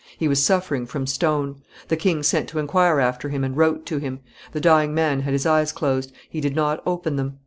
He 0.17 0.27
was 0.27 0.43
suffering 0.43 0.87
from 0.87 1.05
stone; 1.05 1.61
the 1.87 1.95
king 1.95 2.23
sent 2.23 2.49
to 2.49 2.57
inquire 2.57 2.99
after 2.99 3.29
him 3.29 3.43
and 3.43 3.55
wrote 3.55 3.85
to 3.85 3.99
him. 3.99 4.21
The 4.51 4.59
dying 4.59 4.95
man 4.95 5.19
had 5.19 5.33
his 5.33 5.45
eyes 5.45 5.71
closed; 5.71 6.11
he 6.27 6.41
did 6.41 6.55
not 6.55 6.81
open 6.87 7.17
them. 7.17 7.37